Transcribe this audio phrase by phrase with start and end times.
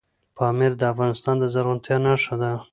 [0.37, 2.51] پامیر د افغانستان د زرغونتیا نښه ده.